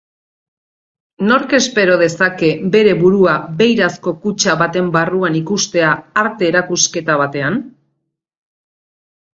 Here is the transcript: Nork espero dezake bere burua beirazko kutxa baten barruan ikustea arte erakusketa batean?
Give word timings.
Nork 1.31 1.53
espero 1.57 1.97
dezake 2.03 2.49
bere 2.77 2.95
burua 3.03 3.35
beirazko 3.61 4.15
kutxa 4.25 4.57
baten 4.63 4.91
barruan 4.97 5.39
ikustea 5.43 5.95
arte 6.25 6.51
erakusketa 6.53 7.21
batean? 7.25 7.65